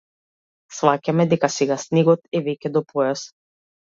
Сфаќаме 0.77 1.25
дека 1.33 1.49
сега 1.57 1.77
снегот 1.85 2.25
е 2.39 2.43
веќе 2.47 2.75
до 2.79 2.83
појас. 2.95 3.27